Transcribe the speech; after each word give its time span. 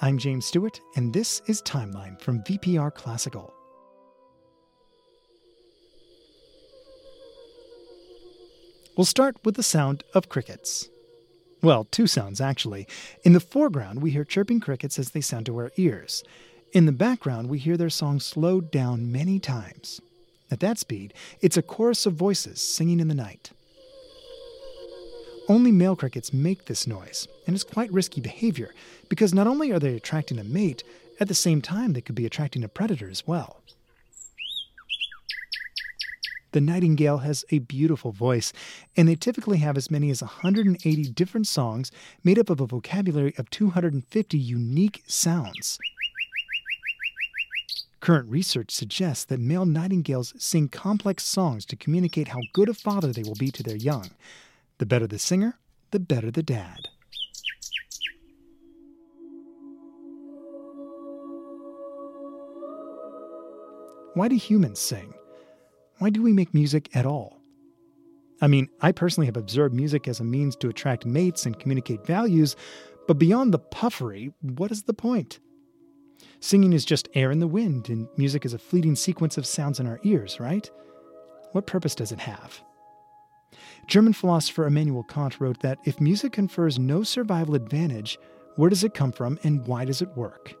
I'm 0.00 0.16
James 0.16 0.46
Stewart, 0.46 0.80
and 0.94 1.12
this 1.12 1.42
is 1.48 1.60
Timeline 1.62 2.20
from 2.20 2.44
VPR 2.44 2.94
Classical. 2.94 3.52
We'll 8.96 9.04
start 9.04 9.38
with 9.44 9.56
the 9.56 9.64
sound 9.64 10.04
of 10.14 10.28
crickets. 10.28 10.88
Well, 11.62 11.82
two 11.90 12.06
sounds 12.06 12.40
actually. 12.40 12.86
In 13.24 13.32
the 13.32 13.40
foreground, 13.40 14.00
we 14.00 14.12
hear 14.12 14.24
chirping 14.24 14.60
crickets 14.60 15.00
as 15.00 15.10
they 15.10 15.20
sound 15.20 15.46
to 15.46 15.56
our 15.56 15.72
ears. 15.76 16.22
In 16.72 16.86
the 16.86 16.92
background, 16.92 17.48
we 17.48 17.58
hear 17.58 17.76
their 17.76 17.90
song 17.90 18.20
slowed 18.20 18.70
down 18.70 19.10
many 19.10 19.40
times. 19.40 20.00
At 20.48 20.60
that 20.60 20.78
speed, 20.78 21.12
it's 21.40 21.56
a 21.56 21.62
chorus 21.62 22.06
of 22.06 22.12
voices 22.12 22.62
singing 22.62 23.00
in 23.00 23.08
the 23.08 23.16
night. 23.16 23.50
Only 25.48 25.72
male 25.72 25.96
crickets 25.96 26.32
make 26.32 26.66
this 26.66 26.86
noise, 26.86 27.26
and 27.46 27.54
it's 27.54 27.64
quite 27.64 27.90
risky 27.90 28.20
behavior 28.20 28.74
because 29.08 29.32
not 29.32 29.46
only 29.46 29.72
are 29.72 29.78
they 29.78 29.94
attracting 29.94 30.38
a 30.38 30.44
mate, 30.44 30.84
at 31.18 31.28
the 31.28 31.34
same 31.34 31.62
time 31.62 31.94
they 31.94 32.02
could 32.02 32.14
be 32.14 32.26
attracting 32.26 32.62
a 32.62 32.68
predator 32.68 33.08
as 33.08 33.26
well. 33.26 33.62
The 36.52 36.60
nightingale 36.60 37.18
has 37.18 37.44
a 37.50 37.60
beautiful 37.60 38.12
voice, 38.12 38.52
and 38.96 39.08
they 39.08 39.14
typically 39.14 39.58
have 39.58 39.76
as 39.76 39.90
many 39.90 40.10
as 40.10 40.22
180 40.22 41.10
different 41.10 41.46
songs 41.46 41.90
made 42.24 42.38
up 42.38 42.50
of 42.50 42.60
a 42.60 42.66
vocabulary 42.66 43.34
of 43.38 43.50
250 43.50 44.38
unique 44.38 45.02
sounds. 45.06 45.78
Current 48.00 48.30
research 48.30 48.70
suggests 48.70 49.24
that 49.24 49.40
male 49.40 49.66
nightingales 49.66 50.34
sing 50.38 50.68
complex 50.68 51.24
songs 51.24 51.64
to 51.66 51.76
communicate 51.76 52.28
how 52.28 52.40
good 52.52 52.68
a 52.68 52.74
father 52.74 53.12
they 53.12 53.22
will 53.22 53.34
be 53.34 53.50
to 53.50 53.62
their 53.62 53.76
young. 53.76 54.10
The 54.78 54.86
better 54.86 55.08
the 55.08 55.18
singer, 55.18 55.58
the 55.90 55.98
better 55.98 56.30
the 56.30 56.42
dad. 56.42 56.88
Why 64.14 64.28
do 64.28 64.36
humans 64.36 64.78
sing? 64.78 65.14
Why 65.98 66.10
do 66.10 66.22
we 66.22 66.32
make 66.32 66.54
music 66.54 66.94
at 66.94 67.06
all? 67.06 67.40
I 68.40 68.46
mean, 68.46 68.68
I 68.80 68.92
personally 68.92 69.26
have 69.26 69.36
observed 69.36 69.74
music 69.74 70.06
as 70.06 70.20
a 70.20 70.24
means 70.24 70.54
to 70.56 70.68
attract 70.68 71.04
mates 71.04 71.44
and 71.44 71.58
communicate 71.58 72.06
values, 72.06 72.54
but 73.08 73.18
beyond 73.18 73.52
the 73.52 73.58
puffery, 73.58 74.32
what 74.40 74.70
is 74.70 74.84
the 74.84 74.94
point? 74.94 75.40
Singing 76.38 76.72
is 76.72 76.84
just 76.84 77.08
air 77.14 77.32
in 77.32 77.40
the 77.40 77.48
wind, 77.48 77.88
and 77.88 78.06
music 78.16 78.44
is 78.44 78.54
a 78.54 78.58
fleeting 78.58 78.94
sequence 78.94 79.38
of 79.38 79.46
sounds 79.46 79.80
in 79.80 79.88
our 79.88 79.98
ears, 80.04 80.38
right? 80.38 80.70
What 81.50 81.66
purpose 81.66 81.96
does 81.96 82.12
it 82.12 82.20
have? 82.20 82.60
German 83.88 84.12
philosopher 84.12 84.66
Immanuel 84.66 85.02
Kant 85.02 85.40
wrote 85.40 85.60
that 85.60 85.78
if 85.84 85.98
music 85.98 86.32
confers 86.32 86.78
no 86.78 87.02
survival 87.02 87.54
advantage, 87.54 88.18
where 88.56 88.68
does 88.68 88.84
it 88.84 88.92
come 88.92 89.12
from 89.12 89.38
and 89.42 89.66
why 89.66 89.86
does 89.86 90.02
it 90.02 90.14
work? 90.14 90.54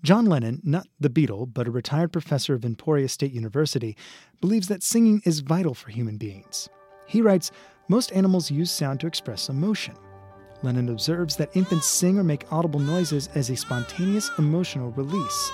John 0.00 0.26
Lennon, 0.26 0.60
not 0.62 0.86
the 1.00 1.10
Beatle, 1.10 1.52
but 1.52 1.66
a 1.66 1.72
retired 1.72 2.12
professor 2.12 2.54
of 2.54 2.64
Emporia 2.64 3.08
State 3.08 3.32
University, 3.32 3.96
believes 4.40 4.68
that 4.68 4.84
singing 4.84 5.20
is 5.24 5.40
vital 5.40 5.74
for 5.74 5.90
human 5.90 6.18
beings. 6.18 6.68
He 7.08 7.20
writes 7.20 7.50
Most 7.88 8.12
animals 8.12 8.48
use 8.48 8.70
sound 8.70 9.00
to 9.00 9.08
express 9.08 9.48
emotion. 9.48 9.96
Lennon 10.62 10.88
observes 10.88 11.34
that 11.36 11.56
infants 11.56 11.86
sing 11.86 12.16
or 12.16 12.24
make 12.24 12.52
audible 12.52 12.80
noises 12.80 13.28
as 13.34 13.50
a 13.50 13.56
spontaneous 13.56 14.30
emotional 14.38 14.92
release. 14.92 15.50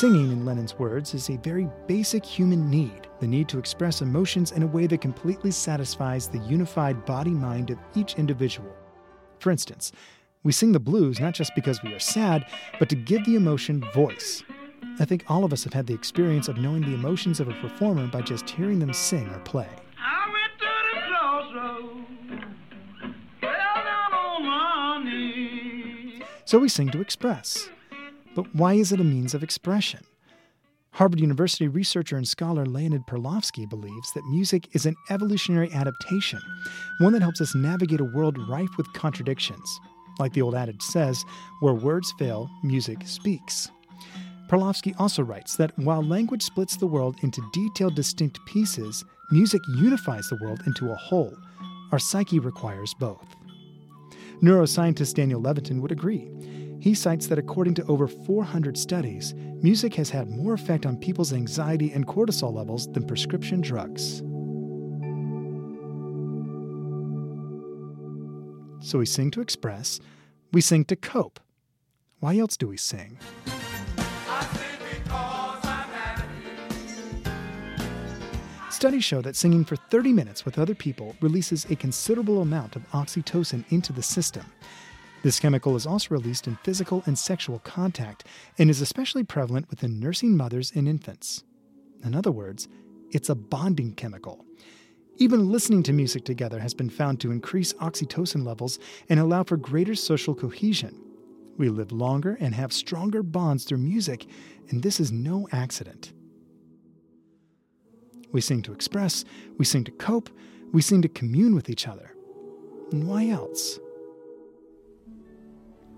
Singing, 0.00 0.32
in 0.32 0.44
Lennon's 0.44 0.76
words, 0.76 1.14
is 1.14 1.30
a 1.30 1.36
very 1.36 1.68
basic 1.86 2.26
human 2.26 2.68
need 2.68 3.06
the 3.20 3.28
need 3.28 3.48
to 3.48 3.60
express 3.60 4.02
emotions 4.02 4.50
in 4.50 4.64
a 4.64 4.66
way 4.66 4.88
that 4.88 5.00
completely 5.00 5.52
satisfies 5.52 6.26
the 6.26 6.40
unified 6.40 7.04
body 7.04 7.30
mind 7.30 7.70
of 7.70 7.78
each 7.94 8.16
individual. 8.16 8.74
For 9.38 9.52
instance, 9.52 9.92
we 10.42 10.50
sing 10.50 10.72
the 10.72 10.80
blues 10.80 11.20
not 11.20 11.32
just 11.32 11.54
because 11.54 11.80
we 11.84 11.94
are 11.94 12.00
sad, 12.00 12.44
but 12.80 12.88
to 12.88 12.96
give 12.96 13.24
the 13.24 13.36
emotion 13.36 13.84
voice. 13.94 14.42
I 14.98 15.04
think 15.04 15.26
all 15.28 15.44
of 15.44 15.52
us 15.52 15.62
have 15.62 15.72
had 15.72 15.86
the 15.86 15.94
experience 15.94 16.48
of 16.48 16.56
knowing 16.56 16.82
the 16.82 16.94
emotions 16.94 17.38
of 17.38 17.46
a 17.46 17.54
performer 17.60 18.08
by 18.08 18.22
just 18.22 18.50
hearing 18.50 18.80
them 18.80 18.92
sing 18.92 19.28
or 19.28 19.38
play. 19.44 19.68
So 26.46 26.58
we 26.58 26.68
sing 26.68 26.90
to 26.90 27.00
express. 27.00 27.70
But 28.34 28.54
why 28.54 28.74
is 28.74 28.92
it 28.92 29.00
a 29.00 29.04
means 29.04 29.34
of 29.34 29.42
expression? 29.42 30.00
Harvard 30.92 31.20
University 31.20 31.66
researcher 31.66 32.16
and 32.16 32.26
scholar 32.26 32.64
Leonid 32.64 33.02
Perlovsky 33.06 33.68
believes 33.68 34.12
that 34.12 34.24
music 34.30 34.68
is 34.74 34.86
an 34.86 34.94
evolutionary 35.10 35.72
adaptation, 35.72 36.40
one 37.00 37.12
that 37.12 37.22
helps 37.22 37.40
us 37.40 37.54
navigate 37.54 38.00
a 38.00 38.04
world 38.04 38.38
rife 38.48 38.76
with 38.76 38.92
contradictions. 38.92 39.80
Like 40.20 40.32
the 40.32 40.42
old 40.42 40.54
adage 40.54 40.82
says, 40.82 41.24
where 41.60 41.74
words 41.74 42.14
fail, 42.18 42.48
music 42.62 42.98
speaks. 43.06 43.70
Perlovsky 44.48 44.94
also 45.00 45.22
writes 45.22 45.56
that 45.56 45.76
while 45.78 46.04
language 46.04 46.42
splits 46.42 46.76
the 46.76 46.86
world 46.86 47.16
into 47.22 47.42
detailed, 47.52 47.96
distinct 47.96 48.38
pieces, 48.46 49.04
music 49.32 49.62
unifies 49.76 50.28
the 50.28 50.38
world 50.40 50.60
into 50.66 50.92
a 50.92 50.96
whole. 50.96 51.36
Our 51.90 51.98
psyche 51.98 52.38
requires 52.38 52.94
both. 53.00 53.34
Neuroscientist 54.42 55.14
Daniel 55.14 55.40
Levitin 55.42 55.80
would 55.80 55.90
agree. 55.92 56.28
He 56.84 56.92
cites 56.92 57.28
that 57.28 57.38
according 57.38 57.72
to 57.76 57.86
over 57.86 58.06
400 58.06 58.76
studies, 58.76 59.32
music 59.62 59.94
has 59.94 60.10
had 60.10 60.28
more 60.28 60.52
effect 60.52 60.84
on 60.84 60.98
people's 60.98 61.32
anxiety 61.32 61.90
and 61.90 62.06
cortisol 62.06 62.52
levels 62.52 62.92
than 62.92 63.06
prescription 63.06 63.62
drugs. 63.62 64.18
So 68.86 68.98
we 68.98 69.06
sing 69.06 69.30
to 69.30 69.40
express, 69.40 69.98
we 70.52 70.60
sing 70.60 70.84
to 70.84 70.94
cope. 70.94 71.40
Why 72.20 72.36
else 72.36 72.54
do 72.54 72.68
we 72.68 72.76
sing? 72.76 73.18
Studies 78.68 79.04
show 79.04 79.22
that 79.22 79.36
singing 79.36 79.64
for 79.64 79.76
30 79.76 80.12
minutes 80.12 80.44
with 80.44 80.58
other 80.58 80.74
people 80.74 81.16
releases 81.22 81.64
a 81.70 81.76
considerable 81.76 82.42
amount 82.42 82.76
of 82.76 82.86
oxytocin 82.90 83.64
into 83.70 83.94
the 83.94 84.02
system. 84.02 84.44
This 85.24 85.40
chemical 85.40 85.74
is 85.74 85.86
also 85.86 86.10
released 86.10 86.46
in 86.46 86.56
physical 86.56 87.02
and 87.06 87.18
sexual 87.18 87.58
contact 87.60 88.26
and 88.58 88.68
is 88.68 88.82
especially 88.82 89.24
prevalent 89.24 89.70
within 89.70 89.98
nursing 89.98 90.36
mothers 90.36 90.70
and 90.74 90.86
infants. 90.86 91.44
In 92.04 92.14
other 92.14 92.30
words, 92.30 92.68
it's 93.10 93.30
a 93.30 93.34
bonding 93.34 93.94
chemical. 93.94 94.44
Even 95.16 95.50
listening 95.50 95.82
to 95.84 95.94
music 95.94 96.26
together 96.26 96.60
has 96.60 96.74
been 96.74 96.90
found 96.90 97.20
to 97.20 97.32
increase 97.32 97.72
oxytocin 97.74 98.44
levels 98.44 98.78
and 99.08 99.18
allow 99.18 99.44
for 99.44 99.56
greater 99.56 99.94
social 99.94 100.34
cohesion. 100.34 101.00
We 101.56 101.70
live 101.70 101.90
longer 101.90 102.36
and 102.38 102.54
have 102.54 102.70
stronger 102.70 103.22
bonds 103.22 103.64
through 103.64 103.78
music, 103.78 104.26
and 104.68 104.82
this 104.82 105.00
is 105.00 105.10
no 105.10 105.48
accident. 105.52 106.12
We 108.30 108.42
sing 108.42 108.60
to 108.60 108.74
express, 108.74 109.24
we 109.56 109.64
sing 109.64 109.84
to 109.84 109.92
cope, 109.92 110.28
we 110.74 110.82
sing 110.82 111.00
to 111.00 111.08
commune 111.08 111.54
with 111.54 111.70
each 111.70 111.88
other. 111.88 112.14
And 112.92 113.08
why 113.08 113.28
else? 113.28 113.78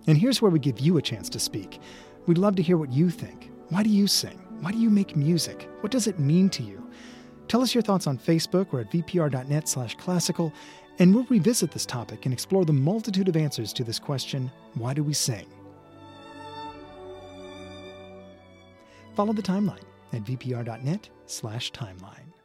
And 0.07 0.17
here's 0.17 0.41
where 0.41 0.51
we 0.51 0.59
give 0.59 0.81
you 0.81 0.97
a 0.97 1.03
chance 1.03 1.29
to 1.31 1.41
speak. 1.41 1.81
We'd 2.27 2.39
love 2.39 2.57
to 2.57 2.63
hear 2.63 2.77
what 2.77 2.93
you 2.93 3.11
think. 3.11 3.51
Why 3.71 3.83
do 3.83 3.91
you 3.91 4.07
sing? 4.07 4.39
Why 4.61 4.73
do 4.73 4.79
you 4.79 4.91
make 4.91 5.17
music? 5.17 5.69
What 5.81 5.93
does 5.93 6.07
it 6.07 6.19
mean 6.19 6.49
to 6.51 6.63
you? 6.63 6.89
Tell 7.49 7.63
us 7.63 7.75
your 7.75 7.83
thoughts 7.83 8.07
on 8.07 8.19
Facebook 8.19 8.73
or 8.73 8.81
at 8.81 8.91
vpr.net 8.91 9.69
slash 9.69 9.95
classical, 9.97 10.53
and 10.99 11.15
we'll 11.15 11.25
revisit 11.25 11.71
this 11.71 11.87
topic 11.87 12.25
and 12.25 12.33
explore 12.33 12.65
the 12.65 12.73
multitude 12.73 13.29
of 13.29 13.37
answers 13.37 13.73
to 13.75 13.85
this 13.85 13.99
question 13.99 14.51
why 14.75 14.95
do 14.95 15.03
we 15.03 15.13
sing? 15.13 15.47
Follow 19.15 19.33
the 19.33 19.43
timeline 19.43 19.85
at 20.13 20.25
vpr.net 20.25 21.09
slash 21.27 21.73
timeline. 21.73 22.36